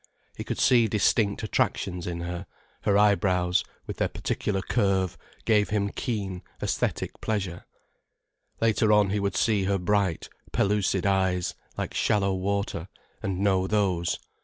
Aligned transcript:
He 0.35 0.43
could 0.43 0.57
see 0.57 0.87
distinct 0.87 1.43
attractions 1.43 2.07
in 2.07 2.21
her; 2.21 2.47
her 2.85 2.97
eyebrows, 2.97 3.63
with 3.85 3.97
their 3.97 4.07
particular 4.07 4.63
curve, 4.63 5.15
gave 5.45 5.69
him 5.69 5.89
keen 5.91 6.41
aesthetic 6.59 7.21
pleasure. 7.21 7.65
Later 8.59 8.91
on 8.91 9.11
he 9.11 9.19
would 9.19 9.35
see 9.37 9.65
her 9.65 9.77
bright, 9.77 10.27
pellucid 10.51 11.05
eyes, 11.05 11.53
like 11.77 11.93
shallow 11.93 12.33
water, 12.33 12.87
and 13.21 13.41
know 13.41 13.67
those. 13.67 14.17